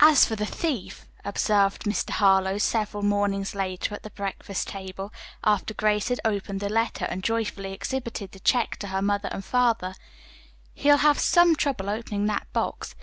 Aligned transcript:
"As 0.00 0.24
for 0.24 0.36
the 0.36 0.46
thief," 0.46 1.04
observed 1.22 1.82
Mr. 1.82 2.08
Harlowe, 2.12 2.56
several 2.56 3.02
mornings 3.02 3.54
later 3.54 3.94
at 3.94 4.02
the 4.02 4.08
breakfast 4.08 4.68
table, 4.68 5.12
after 5.44 5.74
Grace 5.74 6.08
had 6.08 6.18
opened 6.24 6.60
the 6.60 6.70
letter 6.70 7.04
and 7.04 7.22
joyfully 7.22 7.74
exhibited 7.74 8.32
the 8.32 8.40
check 8.40 8.78
to 8.78 8.86
her 8.86 9.02
mother 9.02 9.28
and 9.30 9.44
father; 9.44 9.96
"he'll 10.72 10.96
have 10.96 11.18
some 11.18 11.54
trouble 11.54 11.90
opening 11.90 12.24
that 12.24 12.50
box. 12.54 12.94